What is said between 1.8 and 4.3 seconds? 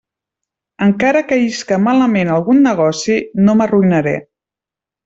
malament algun negoci, no m'arruïnaré.